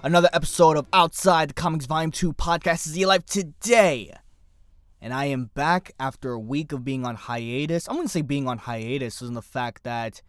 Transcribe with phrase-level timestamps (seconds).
[0.00, 4.14] Another episode of Outside the Comics Volume 2 podcast is live today.
[5.00, 7.88] And I am back after a week of being on hiatus.
[7.88, 10.22] I'm going to say being on hiatus is in the fact that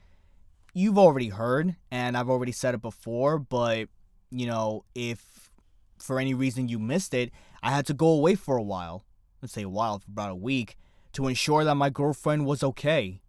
[0.73, 3.89] you've already heard, and I've already said it before, but,
[4.31, 5.51] you know, if
[5.99, 7.31] for any reason you missed it,
[7.61, 9.05] I had to go away for a while.
[9.39, 10.77] Let's say a while, for about a week,
[11.13, 13.21] to ensure that my girlfriend was okay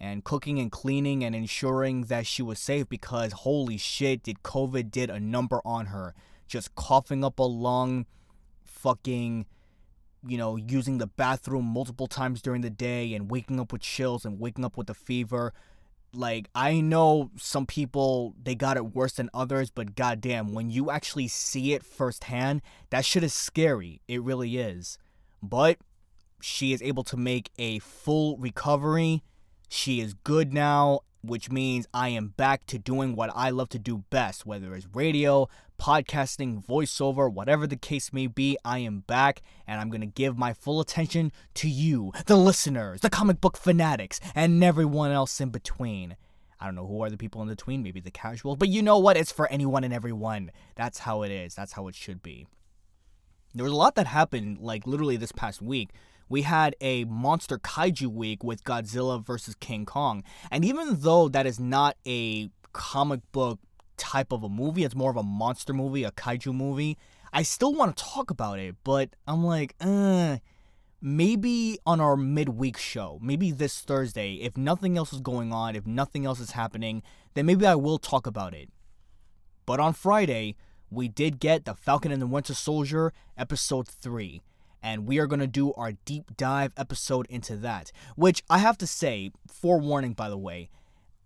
[0.00, 4.90] and cooking and cleaning and ensuring that she was safe because holy shit did covid
[4.90, 6.14] did a number on her.
[6.46, 8.06] Just coughing up a lung
[8.64, 9.46] fucking
[10.26, 14.24] you know using the bathroom multiple times during the day and waking up with chills
[14.24, 15.52] and waking up with a fever.
[16.14, 20.90] Like i know some people they got it worse than others but goddamn when you
[20.90, 24.00] actually see it firsthand that shit is scary.
[24.06, 24.96] It really is.
[25.42, 25.78] But
[26.40, 29.22] she is able to make a full recovery
[29.68, 33.78] she is good now, which means I am back to doing what I love to
[33.78, 38.56] do best, whether it's radio, podcasting, voiceover, whatever the case may be.
[38.64, 43.00] I am back and I'm going to give my full attention to you, the listeners,
[43.00, 46.16] the comic book fanatics, and everyone else in between.
[46.60, 48.98] I don't know who are the people in between, maybe the casuals, but you know
[48.98, 49.16] what?
[49.16, 50.50] It's for anyone and everyone.
[50.74, 51.54] That's how it is.
[51.54, 52.48] That's how it should be.
[53.54, 55.90] There was a lot that happened, like literally this past week
[56.28, 60.22] we had a monster kaiju week with Godzilla versus King Kong.
[60.50, 63.58] And even though that is not a comic book
[63.96, 66.98] type of a movie, it's more of a monster movie, a kaiju movie,
[67.32, 70.38] I still want to talk about it, but I'm like, uh,
[71.00, 75.86] maybe on our midweek show, maybe this Thursday, if nothing else is going on, if
[75.86, 77.02] nothing else is happening,
[77.34, 78.70] then maybe I will talk about it.
[79.66, 80.56] But on Friday,
[80.90, 84.40] we did get The Falcon and the Winter Soldier, episode 3
[84.82, 87.92] and we are going to do our deep dive episode into that.
[88.16, 90.70] Which I have to say, forewarning by the way,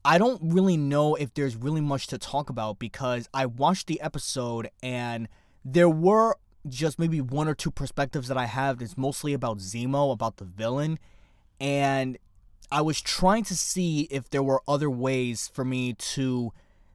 [0.05, 4.01] I don't really know if there's really much to talk about because I watched the
[4.01, 5.29] episode and
[5.65, 6.37] there were
[6.69, 10.45] just maybe one or two perspectives that I have It's mostly about Zemo, about the
[10.45, 10.99] villain,
[11.61, 12.19] and
[12.71, 16.53] I was trying to see if there were other ways for me to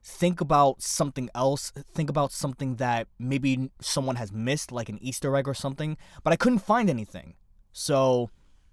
[0.08, 5.36] think about something else, think about something that maybe someone has missed, like an Easter
[5.36, 7.34] egg or something, but I couldn't find anything.
[7.72, 8.30] So,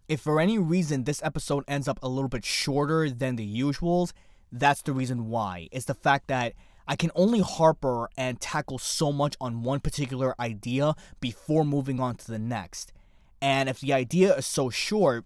[0.07, 4.13] if for any reason this episode ends up a little bit shorter than the usuals,
[4.51, 5.67] that's the reason why.
[5.71, 6.53] It's the fact that
[6.87, 12.15] I can only harper and tackle so much on one particular idea before moving on
[12.17, 12.93] to the next.
[13.41, 15.25] And if the idea is so short,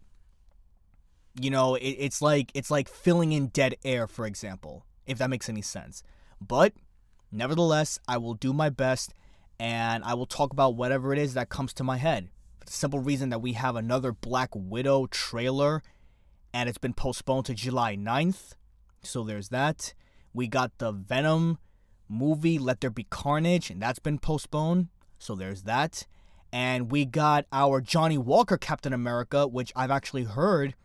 [1.40, 5.30] you know, it, it's like it's like filling in dead air, for example if that
[5.30, 6.04] makes any sense.
[6.40, 6.74] But
[7.32, 9.14] nevertheless, I will do my best
[9.60, 12.30] and I will talk about whatever it is that comes to my head.
[12.60, 15.82] For the simple reason that we have another Black Widow trailer
[16.54, 18.54] and it's been postponed to July 9th.
[19.04, 19.94] So there's that.
[20.34, 21.58] We got the Venom
[22.08, 24.88] movie, Let There Be Carnage, and that's been postponed.
[25.18, 26.06] So there's that.
[26.52, 30.76] And we got our Johnny Walker Captain America, which I've actually heard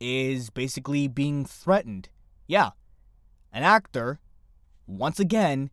[0.00, 2.08] is basically being threatened.
[2.46, 2.70] Yeah,
[3.52, 4.20] an actor,
[4.86, 5.70] once again,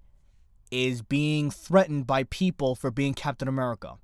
[0.71, 3.97] is being threatened by people for being Captain America.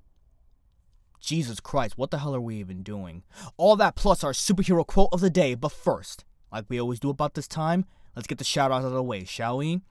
[1.20, 3.22] Jesus Christ, what the hell are we even doing?
[3.56, 7.10] All that plus our superhero quote of the day, but first, like we always do
[7.10, 7.84] about this time,
[8.16, 9.82] let's get the shout out of the way, shall we?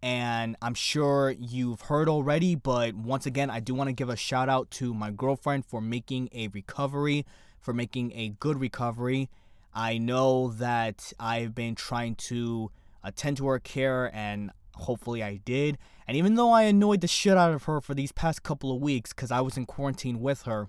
[0.00, 4.16] And I'm sure you've heard already, but once again, I do want to give a
[4.16, 7.26] shout out to my girlfriend for making a recovery,
[7.58, 9.28] for making a good recovery.
[9.74, 12.70] I know that I've been trying to
[13.02, 15.78] attend to her care, and hopefully I did.
[16.06, 18.80] And even though I annoyed the shit out of her for these past couple of
[18.80, 20.68] weeks because I was in quarantine with her,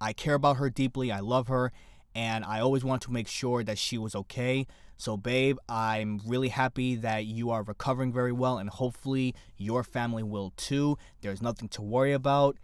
[0.00, 1.10] I care about her deeply.
[1.10, 1.72] I love her,
[2.14, 4.66] and I always want to make sure that she was okay.
[4.96, 10.22] So, babe, I'm really happy that you are recovering very well, and hopefully your family
[10.22, 10.98] will too.
[11.20, 12.58] There's nothing to worry about,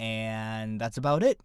[0.00, 1.40] and that's about it.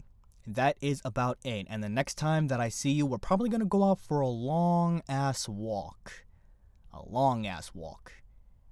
[0.47, 1.68] That is about it.
[1.69, 4.27] And the next time that I see you, we're probably gonna go out for a
[4.27, 6.24] long ass walk
[6.94, 8.13] a long ass walk.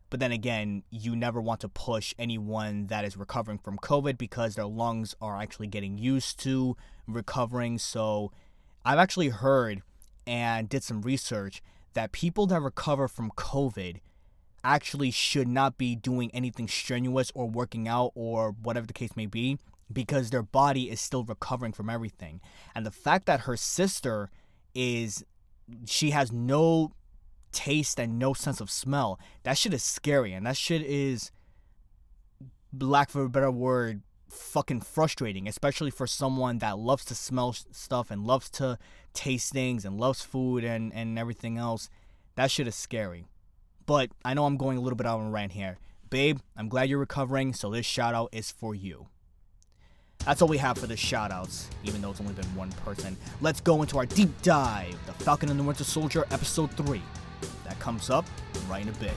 [0.09, 4.55] But then again, you never want to push anyone that is recovering from COVID because
[4.55, 6.75] their lungs are actually getting used to
[7.07, 7.77] recovering.
[7.77, 8.31] So
[8.83, 9.81] I've actually heard
[10.27, 11.61] and did some research
[11.93, 14.01] that people that recover from COVID
[14.63, 19.25] actually should not be doing anything strenuous or working out or whatever the case may
[19.25, 19.57] be
[19.91, 22.41] because their body is still recovering from everything.
[22.75, 24.29] And the fact that her sister
[24.75, 25.25] is
[25.85, 26.91] she has no
[27.51, 31.31] taste and no sense of smell, that shit is scary and that shit is
[32.79, 38.09] lack for a better word fucking frustrating, especially for someone that loves to smell stuff
[38.09, 38.77] and loves to
[39.13, 41.89] taste things and loves food and, and everything else.
[42.35, 43.25] That shit is scary.
[43.85, 45.77] But I know I'm going a little bit out on a rant here.
[46.09, 49.07] Babe, I'm glad you're recovering, so this shout out is for you.
[50.25, 53.17] That's all we have for the shout outs, even though it's only been one person.
[53.41, 57.01] Let's go into our deep dive The Falcon and the Winter Soldier, Episode 3.
[57.63, 58.25] That comes up
[58.69, 59.13] right in a bit.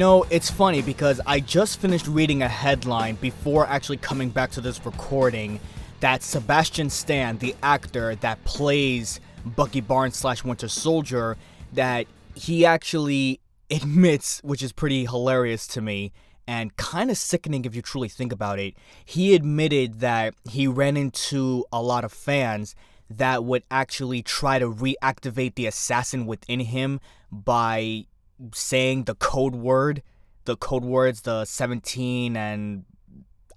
[0.00, 4.62] Know, it's funny because I just finished reading a headline before actually coming back to
[4.62, 5.60] this recording
[6.00, 11.36] that Sebastian Stan, the actor that plays Bucky Barnes slash Winter Soldier,
[11.74, 16.12] that he actually admits, which is pretty hilarious to me
[16.46, 18.72] and kind of sickening if you truly think about it.
[19.04, 22.74] He admitted that he ran into a lot of fans
[23.10, 27.00] that would actually try to reactivate the assassin within him
[27.30, 28.06] by
[28.52, 30.02] saying the code word,
[30.44, 32.84] the code words, the 17, and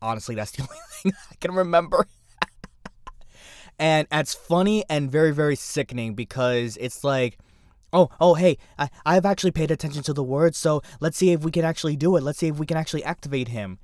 [0.01, 2.07] honestly, that's the only thing I can remember.
[3.79, 7.37] and it's funny and very, very sickening because it's like,
[7.91, 11.43] oh, oh, hey, I, I've actually paid attention to the words, so let's see if
[11.43, 12.23] we can actually do it.
[12.23, 13.79] Let's see if we can actually activate him.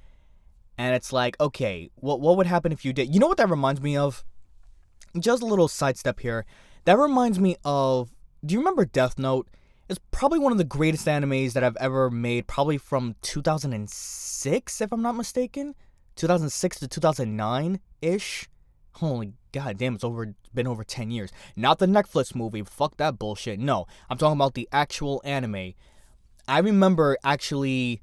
[0.78, 3.14] And it's like, okay, what what would happen if you did?
[3.14, 4.24] You know what that reminds me of?
[5.20, 6.46] Just a little sidestep here.
[6.86, 8.14] That reminds me of.
[8.46, 9.50] Do you remember Death Note?
[9.90, 14.92] It's probably one of the greatest animes that I've ever made, probably from 2006, if
[14.92, 15.74] I'm not mistaken.
[16.16, 18.48] 2006 to 2009 ish.
[18.94, 21.32] Holy god damn, it's over been over 10 years.
[21.56, 23.60] Not the Netflix movie, fuck that bullshit.
[23.60, 25.74] No, I'm talking about the actual anime.
[26.48, 28.02] I remember actually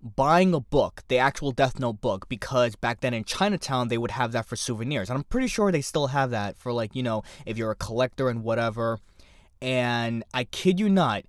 [0.00, 4.12] buying a book, the actual Death Note book, because back then in Chinatown they would
[4.12, 5.10] have that for souvenirs.
[5.10, 7.76] And I'm pretty sure they still have that for like, you know, if you're a
[7.76, 9.00] collector and whatever
[9.60, 11.24] and I kid you not,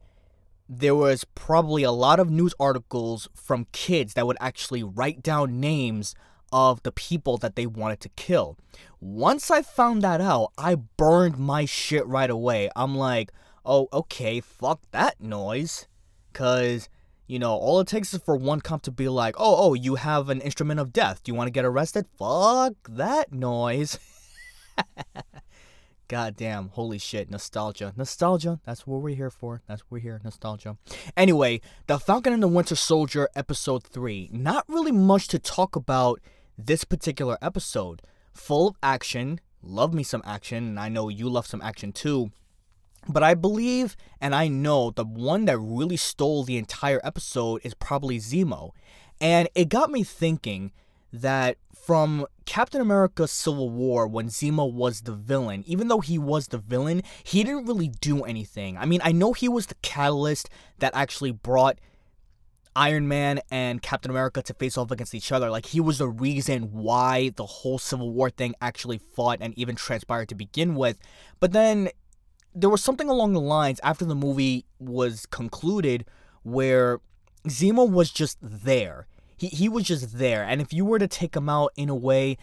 [0.69, 5.59] there was probably a lot of news articles from kids that would actually write down
[5.59, 6.13] names
[6.51, 8.57] of the people that they wanted to kill.
[8.99, 12.69] Once I found that out, I burned my shit right away.
[12.75, 13.31] I'm like,
[13.65, 15.87] oh, okay, fuck that noise.
[16.31, 16.89] Because,
[17.27, 19.95] you know, all it takes is for one cop to be like, oh, oh, you
[19.95, 21.23] have an instrument of death.
[21.23, 22.05] Do you want to get arrested?
[22.17, 23.99] Fuck that noise.
[26.09, 27.93] God damn, holy shit, nostalgia.
[27.97, 29.61] Nostalgia, that's what we're here for.
[29.67, 30.77] That's what we're here, nostalgia.
[31.17, 34.29] Anyway, The Falcon and the Winter Soldier, episode 3.
[34.31, 36.21] Not really much to talk about
[36.57, 38.01] this particular episode.
[38.33, 42.31] Full of action, love me some action, and I know you love some action too.
[43.09, 47.73] But I believe and I know the one that really stole the entire episode is
[47.73, 48.71] probably Zemo.
[49.19, 50.71] And it got me thinking
[51.11, 56.47] that from Captain America Civil War, when Zemo was the villain, even though he was
[56.47, 58.77] the villain, he didn't really do anything.
[58.77, 61.79] I mean, I know he was the catalyst that actually brought
[62.75, 65.49] Iron Man and Captain America to face off against each other.
[65.49, 69.75] Like, he was the reason why the whole Civil War thing actually fought and even
[69.75, 70.99] transpired to begin with.
[71.39, 71.89] But then
[72.53, 76.05] there was something along the lines after the movie was concluded
[76.43, 76.99] where
[77.47, 80.43] Zemo was just there he he was just there.
[80.43, 82.37] And if you were to take him out in a way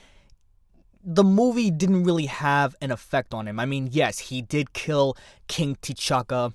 [1.04, 3.60] the movie didn't really have an effect on him.
[3.60, 5.16] I mean, yes, he did kill
[5.48, 6.54] King T'Chaka.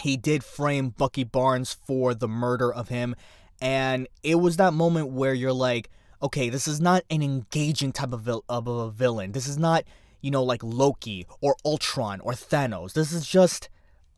[0.00, 3.14] He did frame Bucky Barnes for the murder of him.
[3.60, 5.88] And it was that moment where you're like,
[6.20, 9.32] okay, this is not an engaging type of, vil- of a villain.
[9.32, 9.84] This is not,
[10.20, 12.94] you know, like Loki or Ultron or Thanos.
[12.94, 13.68] This is just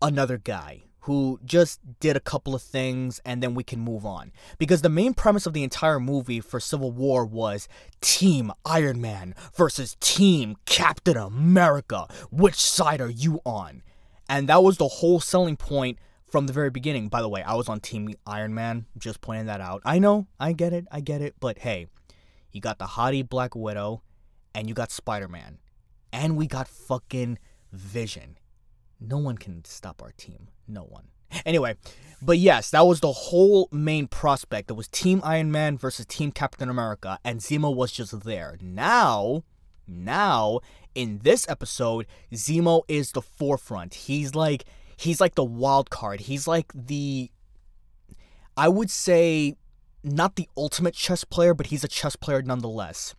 [0.01, 4.33] another guy who just did a couple of things and then we can move on.
[4.59, 7.69] Because the main premise of the entire movie for Civil War was
[8.01, 12.07] Team Iron Man versus Team Captain America.
[12.31, 13.83] Which side are you on?
[14.29, 15.99] And that was the whole selling point
[16.31, 17.09] from the very beginning.
[17.09, 19.83] By the way, I was on Team Iron Man, just pointing that out.
[19.85, 21.89] I know, I get it, I get it, but hey,
[22.53, 24.03] you got the hottie Black Widow
[24.55, 25.59] and you got Spider Man.
[26.13, 27.39] And we got fucking
[27.73, 28.39] Vision.
[29.01, 30.49] No one can stop our team.
[30.73, 31.09] No one.
[31.45, 31.77] Anyway,
[32.21, 34.71] but yes, that was the whole main prospect.
[34.71, 38.57] It was Team Iron Man versus Team Captain America, and Zemo was just there.
[38.61, 39.45] Now,
[39.87, 40.61] now
[40.95, 43.95] in this episode, Zemo is the forefront.
[43.95, 44.65] He's like
[44.97, 46.21] he's like the wild card.
[46.21, 47.31] He's like the
[48.57, 49.57] I would say
[50.05, 53.15] not the ultimate chess player, but he's a chess player nonetheless.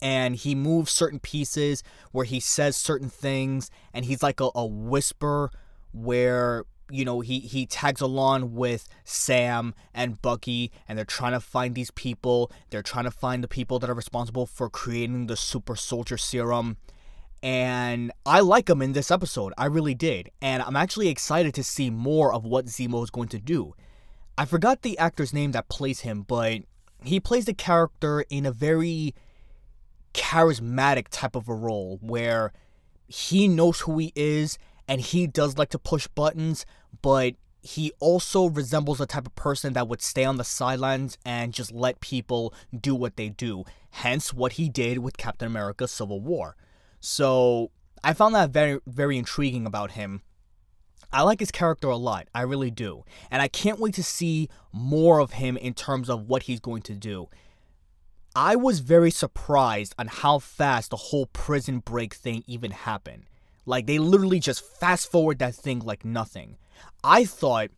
[0.00, 1.82] And he moves certain pieces
[2.12, 5.50] where he says certain things, and he's like a, a whisper
[5.96, 11.40] where you know, he he tags along with Sam and Bucky, and they're trying to
[11.40, 12.50] find these people.
[12.70, 16.76] They're trying to find the people that are responsible for creating the super soldier serum.
[17.42, 19.52] And I like him in this episode.
[19.58, 20.30] I really did.
[20.40, 23.74] And I'm actually excited to see more of what Zemo is going to do.
[24.38, 26.62] I forgot the actor's name that plays him, but
[27.04, 29.14] he plays the character in a very
[30.14, 32.52] charismatic type of a role where
[33.06, 34.58] he knows who he is
[34.88, 36.66] and he does like to push buttons,
[37.02, 41.52] but he also resembles the type of person that would stay on the sidelines and
[41.52, 43.64] just let people do what they do.
[43.90, 46.56] Hence, what he did with Captain America Civil War.
[47.00, 47.70] So,
[48.04, 50.22] I found that very, very intriguing about him.
[51.12, 52.28] I like his character a lot.
[52.34, 53.04] I really do.
[53.30, 56.82] And I can't wait to see more of him in terms of what he's going
[56.82, 57.28] to do.
[58.34, 63.24] I was very surprised on how fast the whole prison break thing even happened.
[63.66, 66.56] Like they literally just fast forward that thing like nothing.
[67.04, 67.70] I thought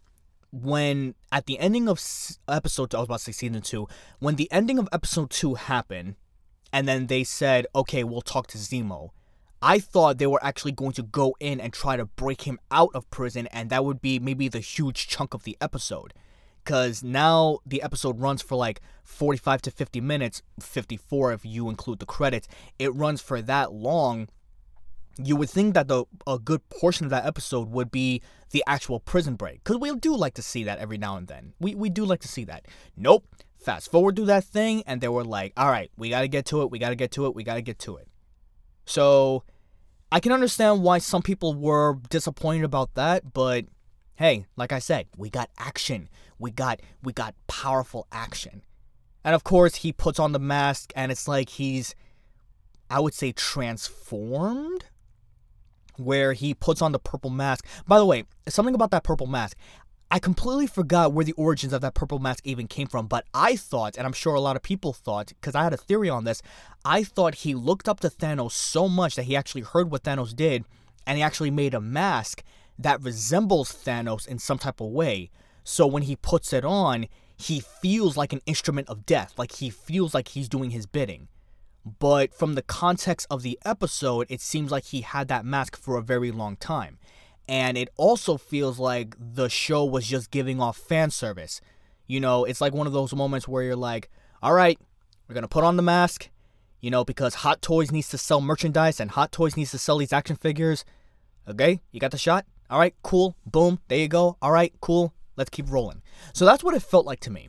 [0.52, 2.00] when at the ending of
[2.48, 5.54] episode two, I was about to say season two, when the ending of episode two
[5.54, 6.16] happened,
[6.72, 9.10] and then they said, okay, we'll talk to Zemo.
[9.60, 12.90] I thought they were actually going to go in and try to break him out
[12.94, 16.14] of prison, and that would be maybe the huge chunk of the episode.
[16.62, 21.98] Because now the episode runs for like 45 to 50 minutes, 54 if you include
[21.98, 22.46] the credits.
[22.78, 24.28] It runs for that long
[25.22, 29.00] you would think that the a good portion of that episode would be the actual
[29.00, 31.52] prison break because we do like to see that every now and then.
[31.60, 32.66] We, we do like to see that.
[32.96, 33.26] Nope.
[33.58, 36.46] Fast forward through that thing and they were like all right we got to get
[36.46, 38.08] to it we got to get to it we got to get to it.
[38.84, 39.42] So
[40.12, 43.66] i can understand why some people were disappointed about that but
[44.14, 46.08] hey like i said we got action.
[46.38, 48.62] We got we got powerful action.
[49.24, 51.96] And of course he puts on the mask and it's like he's
[52.88, 54.84] i would say transformed
[55.98, 57.66] where he puts on the purple mask.
[57.86, 59.56] By the way, something about that purple mask.
[60.10, 63.56] I completely forgot where the origins of that purple mask even came from, but I
[63.56, 66.24] thought, and I'm sure a lot of people thought, because I had a theory on
[66.24, 66.40] this,
[66.82, 70.34] I thought he looked up to Thanos so much that he actually heard what Thanos
[70.34, 70.64] did,
[71.06, 72.42] and he actually made a mask
[72.78, 75.30] that resembles Thanos in some type of way.
[75.62, 79.68] So when he puts it on, he feels like an instrument of death, like he
[79.68, 81.28] feels like he's doing his bidding
[81.98, 85.96] but from the context of the episode, it seems like he had that mask for
[85.96, 86.98] a very long time.
[87.48, 91.60] And it also feels like the show was just giving off fan service.
[92.06, 94.10] You know, it's like one of those moments where you're like,
[94.42, 94.78] all right,
[95.26, 96.30] we're going to put on the mask,
[96.80, 99.98] you know, because Hot Toys needs to sell merchandise and Hot Toys needs to sell
[99.98, 100.84] these action figures.
[101.48, 102.44] Okay, you got the shot?
[102.70, 103.34] All right, cool.
[103.46, 104.36] Boom, there you go.
[104.42, 105.14] All right, cool.
[105.36, 106.02] Let's keep rolling.
[106.34, 107.48] So that's what it felt like to me.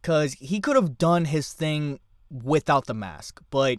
[0.00, 2.00] Because he could have done his thing
[2.30, 3.40] without the mask.
[3.50, 3.78] But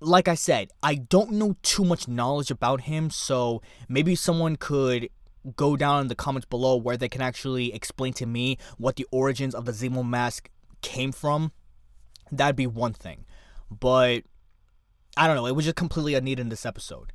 [0.00, 5.08] like I said, I don't know too much knowledge about him, so maybe someone could
[5.56, 9.06] go down in the comments below where they can actually explain to me what the
[9.10, 10.50] origins of the Zemo mask
[10.82, 11.52] came from.
[12.30, 13.24] That'd be one thing.
[13.70, 14.24] But
[15.16, 17.12] I don't know, it was just completely unneeded in this episode.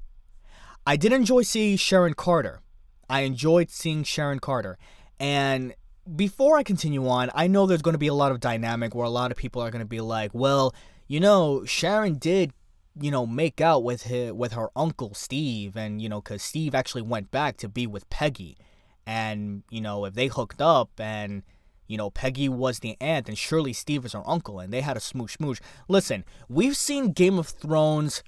[0.86, 2.62] I did enjoy seeing Sharon Carter.
[3.10, 4.78] I enjoyed seeing Sharon Carter.
[5.20, 5.74] And
[6.16, 9.06] before I continue on, I know there's going to be a lot of dynamic where
[9.06, 10.74] a lot of people are going to be like, well,
[11.08, 12.52] you know, Sharon did,
[13.00, 16.76] you know, make out with his, with her uncle Steve, and you know, because Steve
[16.76, 18.58] actually went back to be with Peggy,
[19.06, 21.44] and you know, if they hooked up and
[21.88, 24.98] you know, Peggy was the aunt, and surely Steve is her uncle, and they had
[24.98, 25.60] a smooch smooch.
[25.88, 28.24] Listen, we've seen Game of Thrones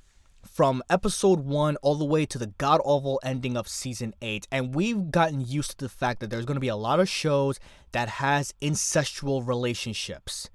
[0.55, 4.73] from episode 1 all the way to the god awful ending of season 8 and
[4.73, 7.59] we've gotten used to the fact that there's going to be a lot of shows
[7.91, 10.49] that has incestual relationships.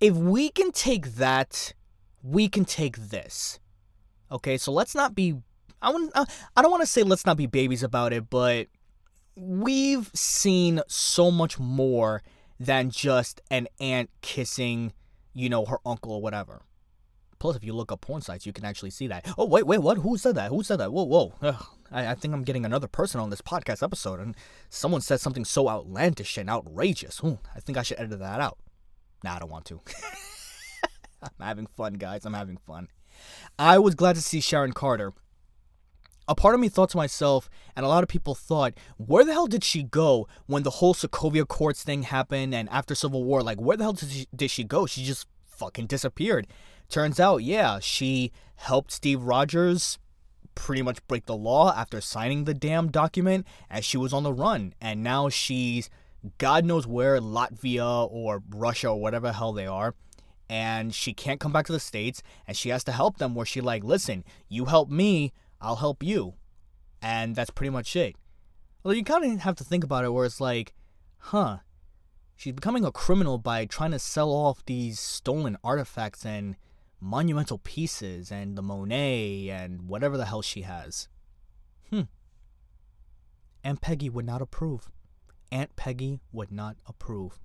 [0.00, 1.72] If we can take that
[2.20, 3.60] we can take this.
[4.32, 5.36] Okay so let's not be
[5.80, 8.66] i want i don't want to say let's not be babies about it but
[9.36, 12.24] we've seen so much more
[12.58, 14.92] than just an aunt kissing
[15.32, 16.62] you know her uncle or whatever
[17.42, 19.26] Plus, if you look up porn sites, you can actually see that.
[19.36, 19.98] Oh, wait, wait, what?
[19.98, 20.50] Who said that?
[20.50, 20.92] Who said that?
[20.92, 21.34] Whoa, whoa.
[21.42, 24.36] Ugh, I, I, think I'm getting another person on this podcast episode, and
[24.70, 27.20] someone said something so outlandish and outrageous.
[27.24, 28.58] Ooh, I think I should edit that out.
[29.24, 29.80] Nah, I don't want to.
[31.24, 32.24] I'm having fun, guys.
[32.24, 32.86] I'm having fun.
[33.58, 35.12] I was glad to see Sharon Carter.
[36.28, 39.32] a part of me thought to myself, and a lot of people thought, where the
[39.32, 43.42] hell did she go when the whole Sokovia Accords thing happened and after Civil War?
[43.42, 44.86] Like, where the hell did she, did she go?
[44.86, 46.46] She just fucking disappeared.
[46.92, 49.98] Turns out, yeah, she helped Steve Rogers
[50.54, 54.32] pretty much break the law after signing the damn document as she was on the
[54.32, 54.74] run.
[54.78, 55.88] And now she's
[56.36, 59.94] God knows where, Latvia or Russia or whatever the hell they are.
[60.50, 63.46] And she can't come back to the States and she has to help them where
[63.46, 65.32] she like, listen, you help me,
[65.62, 66.34] I'll help you.
[67.00, 68.16] And that's pretty much it.
[68.84, 70.74] Well, you kind of have to think about it where it's like,
[71.16, 71.60] huh,
[72.36, 76.54] she's becoming a criminal by trying to sell off these stolen artifacts and
[77.02, 81.08] monumental pieces and the Monet and whatever the hell she has.
[81.90, 82.02] Hmm.
[83.64, 84.90] Aunt Peggy would not approve.
[85.50, 87.40] Aunt Peggy would not approve.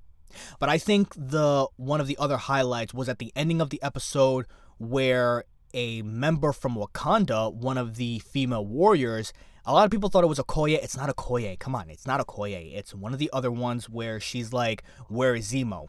[0.60, 3.82] But I think the one of the other highlights was at the ending of the
[3.82, 4.46] episode
[4.78, 9.34] where a member from Wakanda, one of the female warriors,
[9.66, 10.82] a lot of people thought it was Okoye.
[10.82, 11.60] It's not Okoye.
[11.60, 12.76] Come on, it's not Okoye.
[12.76, 15.88] It's one of the other ones where she's like, "Where is Zemo?"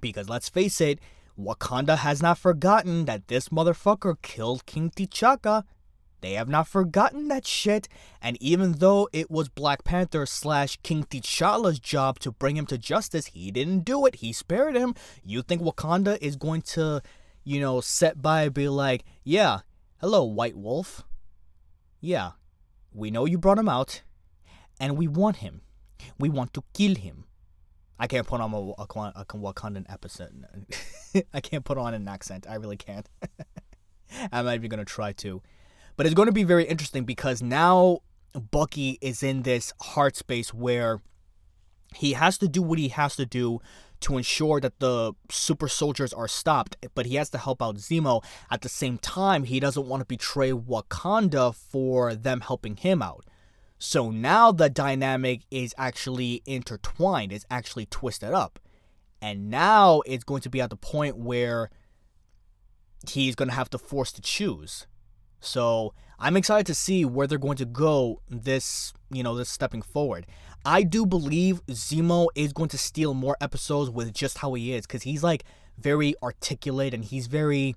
[0.00, 1.00] Because let's face it,
[1.38, 5.62] Wakanda has not forgotten that this motherfucker killed King T'Chaka.
[6.20, 7.86] They have not forgotten that shit.
[8.20, 12.76] And even though it was Black Panther slash King T'Challa's job to bring him to
[12.76, 14.16] justice, he didn't do it.
[14.16, 14.96] He spared him.
[15.22, 17.02] You think Wakanda is going to,
[17.44, 19.60] you know, set by and be like, yeah,
[19.98, 21.04] hello, White Wolf.
[22.00, 22.32] Yeah,
[22.92, 24.02] we know you brought him out,
[24.80, 25.62] and we want him.
[26.18, 27.27] We want to kill him.
[27.98, 30.44] I can't put on a, a, a Wakandan episode.
[31.34, 32.46] I can't put on an accent.
[32.48, 33.08] I really can't.
[34.32, 35.42] I'm not even gonna try to.
[35.96, 37.98] But it's going to be very interesting because now
[38.32, 41.00] Bucky is in this heart space where
[41.92, 43.58] he has to do what he has to do
[44.00, 48.22] to ensure that the super soldiers are stopped, but he has to help out Zemo.
[48.48, 53.24] At the same time, he doesn't want to betray Wakanda for them helping him out.
[53.78, 58.58] So now the dynamic is actually intertwined, it's actually twisted up.
[59.20, 61.70] And now it's going to be at the point where
[63.08, 64.86] he's going to have to force to choose.
[65.40, 69.82] So I'm excited to see where they're going to go this, you know, this stepping
[69.82, 70.26] forward.
[70.64, 74.86] I do believe Zemo is going to steal more episodes with just how he is
[74.86, 75.44] because he's like
[75.78, 77.76] very articulate and he's very.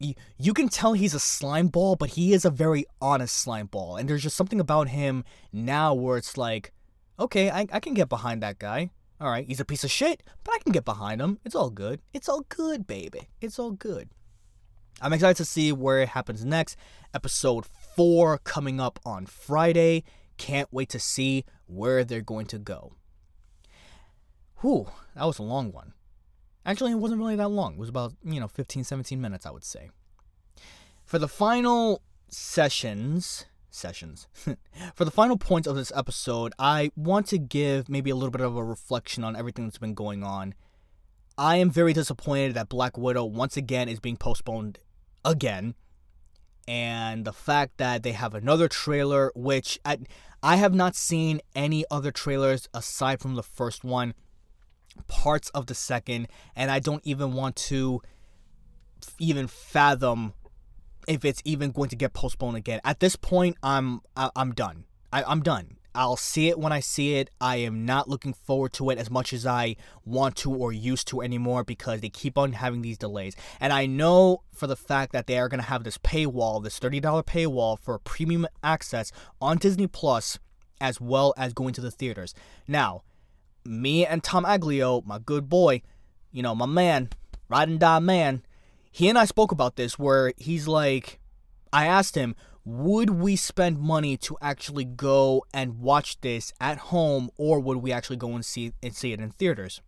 [0.00, 3.66] You, you can tell he's a slime ball, but he is a very honest slime
[3.66, 3.96] ball.
[3.96, 6.72] And there's just something about him now where it's like,
[7.18, 8.90] okay, I, I can get behind that guy.
[9.20, 11.38] All right, he's a piece of shit, but I can get behind him.
[11.44, 12.00] It's all good.
[12.14, 13.28] It's all good, baby.
[13.42, 14.08] It's all good.
[15.02, 16.76] I'm excited to see where it happens next.
[17.12, 20.04] Episode 4 coming up on Friday.
[20.38, 22.94] Can't wait to see where they're going to go.
[24.62, 25.92] Whew, that was a long one.
[26.64, 27.74] Actually, it wasn't really that long.
[27.74, 29.90] It was about, you know, 15, 17 minutes, I would say.
[31.04, 34.28] For the final sessions, sessions,
[34.94, 38.42] for the final points of this episode, I want to give maybe a little bit
[38.42, 40.54] of a reflection on everything that's been going on.
[41.38, 44.78] I am very disappointed that Black Widow once again is being postponed
[45.24, 45.74] again.
[46.68, 49.98] And the fact that they have another trailer, which I,
[50.42, 54.14] I have not seen any other trailers aside from the first one,
[55.00, 58.00] parts of the second, and I don't even want to
[59.18, 60.34] even fathom
[61.08, 62.80] if it's even going to get postponed again.
[62.84, 64.84] At this point, I'm I, I'm done.
[65.12, 65.76] I, I'm done.
[65.92, 67.30] I'll see it when I see it.
[67.40, 71.08] I am not looking forward to it as much as I want to or used
[71.08, 73.34] to anymore because they keep on having these delays.
[73.58, 76.78] And I know for the fact that they are going to have this paywall, this
[76.78, 79.10] $30 paywall for premium access
[79.40, 80.38] on Disney Plus
[80.80, 82.34] as well as going to the theaters.
[82.68, 83.02] Now,
[83.64, 85.82] me and Tom Aglio, my good boy,
[86.32, 87.10] you know, my man,
[87.48, 88.42] ride and die man,
[88.90, 91.20] he and I spoke about this where he's like,
[91.72, 97.30] I asked him, would we spend money to actually go and watch this at home
[97.36, 99.80] or would we actually go and see and see it in theaters?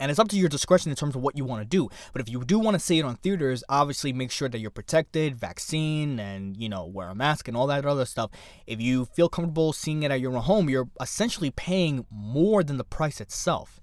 [0.00, 1.88] And it's up to your discretion in terms of what you want to do.
[2.12, 4.70] But if you do want to see it on theaters, obviously make sure that you're
[4.70, 8.30] protected, vaccine, and you know, wear a mask and all that other stuff.
[8.66, 12.78] If you feel comfortable seeing it at your own home, you're essentially paying more than
[12.78, 13.80] the price itself.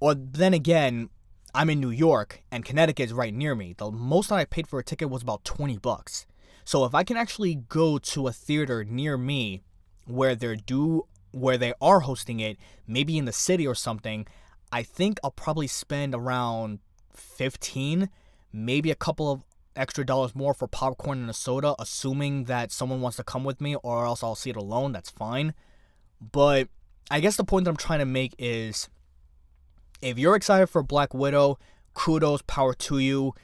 [0.00, 1.10] Or then again,
[1.54, 3.74] I'm in New York and Connecticut is right near me.
[3.76, 6.26] The most that I paid for a ticket was about 20 bucks.
[6.64, 9.62] So if I can actually go to a theater near me
[10.06, 14.26] where they're do where they are hosting it, maybe in the city or something,
[14.72, 16.80] I think I'll probably spend around
[17.14, 18.08] 15,
[18.52, 19.44] maybe a couple of
[19.76, 23.60] extra dollars more for popcorn and a soda, assuming that someone wants to come with
[23.60, 24.92] me, or else I'll see it alone.
[24.92, 25.54] That's fine.
[26.20, 26.68] But
[27.10, 28.88] I guess the point that I'm trying to make is
[30.02, 31.58] if you're excited for Black Widow,
[31.98, 33.34] kudos, power to you.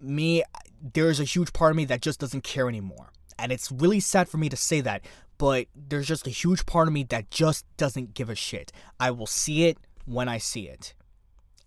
[0.00, 0.42] Me,
[0.80, 3.10] there's a huge part of me that just doesn't care anymore.
[3.38, 5.04] And it's really sad for me to say that,
[5.38, 8.70] but there's just a huge part of me that just doesn't give a shit.
[9.00, 10.94] I will see it when I see it.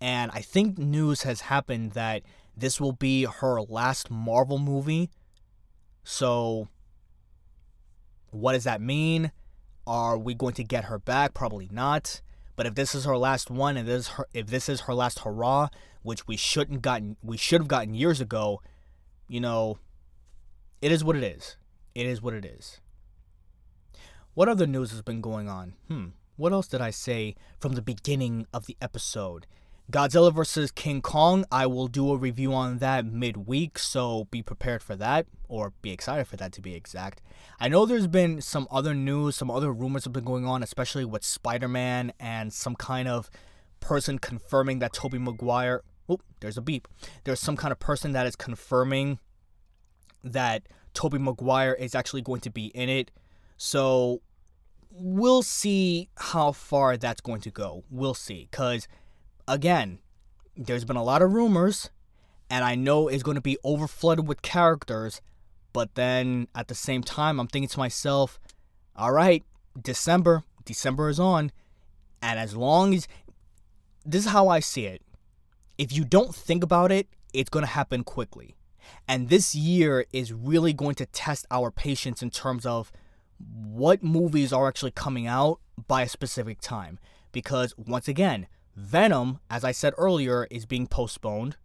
[0.00, 2.22] And I think news has happened that
[2.56, 5.10] this will be her last Marvel movie.
[6.04, 6.68] So,
[8.30, 9.32] what does that mean?
[9.86, 11.34] Are we going to get her back?
[11.34, 12.20] Probably not.
[12.56, 15.20] But if this is her last one, and this her, if this is her last
[15.20, 15.68] hurrah,
[16.02, 18.60] which we shouldn't gotten, we should have gotten years ago,
[19.28, 19.78] you know,
[20.82, 21.56] it is what it is.
[21.94, 22.80] It is what it is.
[24.34, 25.74] What other news has been going on?
[25.88, 26.06] Hmm.
[26.38, 29.48] What else did I say from the beginning of the episode?
[29.90, 30.70] Godzilla vs.
[30.70, 35.26] King Kong, I will do a review on that midweek, so be prepared for that,
[35.48, 37.22] or be excited for that to be exact.
[37.58, 41.04] I know there's been some other news, some other rumors have been going on, especially
[41.04, 43.28] with Spider Man and some kind of
[43.80, 45.82] person confirming that Tobey Maguire.
[46.08, 46.86] Oh, there's a beep.
[47.24, 49.18] There's some kind of person that is confirming
[50.22, 53.10] that Tobey Maguire is actually going to be in it.
[53.56, 54.22] So
[54.90, 57.84] we'll see how far that's going to go.
[57.90, 58.48] We'll see.
[58.50, 58.88] Because
[59.46, 59.98] again,
[60.56, 61.90] there's been a lot of rumors,
[62.50, 65.20] and I know it's going to be overflooded with characters,
[65.72, 68.40] but then at the same time, I'm thinking to myself,
[68.96, 69.44] all right,
[69.80, 71.52] December, December is on,
[72.20, 73.06] and as long as
[74.04, 75.02] this is how I see it,
[75.76, 78.56] if you don't think about it, it's going to happen quickly.
[79.06, 82.90] And this year is really going to test our patience in terms of
[83.38, 86.98] what movies are actually coming out by a specific time.
[87.32, 91.56] Because once again, Venom, as I said earlier, is being postponed.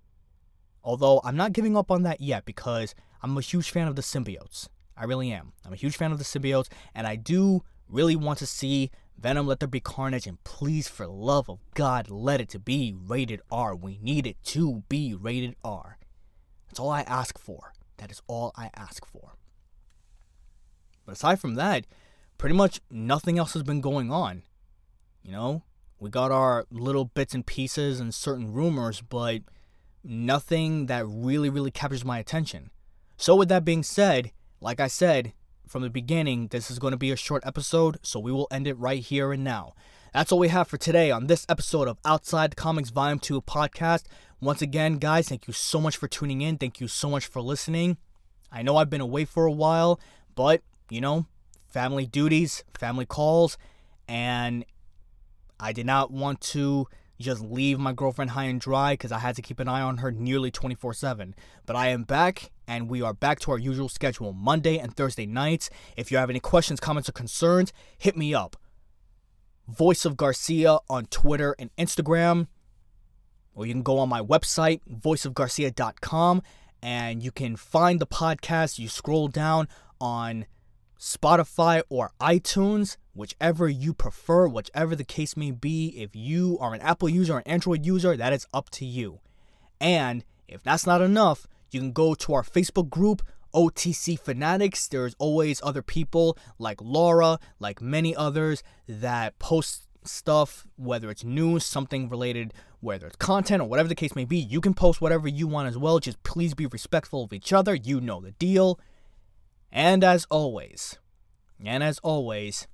[0.84, 4.02] Although I'm not giving up on that yet because I'm a huge fan of the
[4.02, 4.68] symbiotes.
[4.98, 5.54] I really am.
[5.66, 9.48] I'm a huge fan of the symbiotes, and I do really want to see Venom
[9.48, 13.42] Let There Be Carnage, and please, for love of God, let it to be rated
[13.52, 13.76] R.
[13.76, 15.98] We need it to be rated R.
[16.68, 17.74] That's all I ask for.
[17.98, 19.36] That is all I ask for.
[21.06, 21.86] But aside from that,
[22.38, 24.44] pretty much nothing else has been going on.
[25.22, 25.64] You know,
[26.00, 29.42] we got our little bits and pieces and certain rumors, but
[30.04, 32.72] nothing that really, really captures my attention.
[33.18, 35.34] So, with that being said, like I said
[35.68, 38.68] from the beginning, this is going to be a short episode, so we will end
[38.68, 39.74] it right here and now.
[40.14, 43.42] That's all we have for today on this episode of Outside the Comics Volume 2
[43.42, 44.04] podcast.
[44.40, 46.58] Once again, guys, thank you so much for tuning in.
[46.58, 47.98] Thank you so much for listening.
[48.52, 50.00] I know I've been away for a while,
[50.36, 50.62] but,
[50.94, 51.26] you know,
[51.68, 53.58] family duties, family calls,
[54.08, 54.64] and
[55.60, 56.88] I did not want to
[57.20, 59.98] just leave my girlfriend high and dry because I had to keep an eye on
[59.98, 61.34] her nearly 24 7.
[61.66, 65.26] But I am back and we are back to our usual schedule Monday and Thursday
[65.26, 65.70] nights.
[65.98, 68.56] If you have any questions, comments, or concerns, hit me up.
[69.68, 72.48] Voice of Garcia on Twitter and Instagram.
[73.56, 76.42] Or you can go on my website, voiceofgarcia.com,
[76.82, 78.80] and you can find the podcast.
[78.80, 79.68] You scroll down
[80.02, 80.46] on
[81.04, 85.90] Spotify, or iTunes, whichever you prefer, whichever the case may be.
[85.98, 89.20] If you are an Apple user or an Android user, that is up to you.
[89.82, 93.22] And if that's not enough, you can go to our Facebook group,
[93.54, 94.88] OTC Fanatics.
[94.88, 101.66] There's always other people like Laura, like many others, that post stuff, whether it's news,
[101.66, 104.38] something related, whether it's content or whatever the case may be.
[104.38, 106.00] You can post whatever you want as well.
[106.00, 107.76] Just please be respectful of each other.
[107.76, 108.80] You know the deal.
[109.76, 111.00] And as always,
[111.66, 112.68] and as always,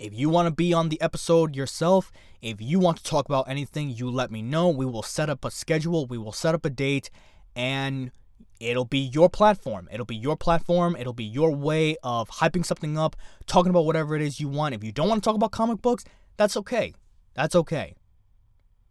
[0.00, 3.46] if you want to be on the episode yourself, if you want to talk about
[3.46, 4.70] anything, you let me know.
[4.70, 7.10] We will set up a schedule, we will set up a date,
[7.54, 8.10] and
[8.58, 9.86] it'll be your platform.
[9.92, 10.96] It'll be your platform.
[10.98, 14.74] It'll be your way of hyping something up, talking about whatever it is you want.
[14.74, 16.04] If you don't want to talk about comic books,
[16.38, 16.94] that's okay.
[17.34, 17.96] That's okay.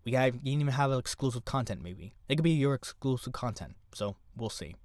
[0.06, 2.14] We got, you can even have exclusive content, maybe.
[2.30, 3.74] It could be your exclusive content.
[3.96, 4.76] So we'll see.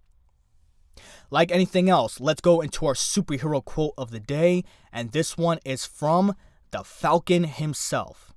[1.31, 5.59] Like anything else, let's go into our superhero quote of the day, and this one
[5.65, 6.35] is from
[6.71, 8.33] the Falcon himself.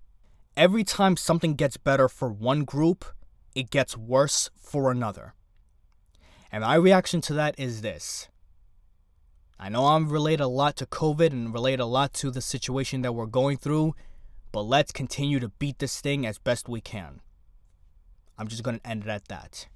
[0.58, 3.06] Every time something gets better for one group,
[3.56, 5.34] it gets worse for another.
[6.52, 8.28] And my reaction to that is this.
[9.60, 13.02] I know I'm related a lot to COVID and relate a lot to the situation
[13.02, 13.94] that we're going through,
[14.52, 17.22] but let's continue to beat this thing as best we can.
[18.38, 19.68] I'm just going to end it at that.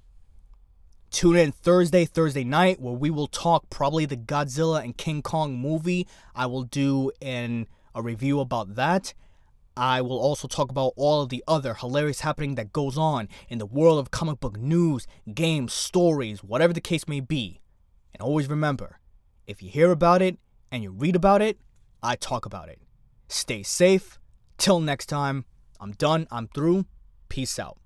[1.14, 5.56] Tune in Thursday, Thursday night, where we will talk probably the Godzilla and King Kong
[5.56, 6.08] movie.
[6.34, 9.14] I will do in a review about that.
[9.76, 13.58] I will also talk about all of the other hilarious happening that goes on in
[13.58, 17.60] the world of comic book news, games, stories, whatever the case may be.
[18.12, 18.98] And always remember,
[19.46, 20.36] if you hear about it
[20.72, 21.60] and you read about it,
[22.02, 22.80] I talk about it.
[23.28, 24.18] Stay safe.
[24.58, 25.44] Till next time,
[25.78, 26.26] I'm done.
[26.32, 26.86] I'm through.
[27.28, 27.78] Peace out.